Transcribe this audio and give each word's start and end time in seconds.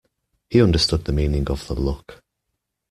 He 0.49 0.63
understood 0.63 1.05
the 1.05 1.11
meaning 1.13 1.47
of 1.51 1.67
the 1.67 1.75
look. 1.75 2.23